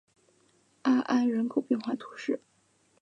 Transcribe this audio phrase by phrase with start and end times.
[0.81, 2.41] 阿安人口变化图示